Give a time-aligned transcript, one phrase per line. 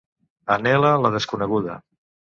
[0.55, 1.77] Anhela la desconeguda.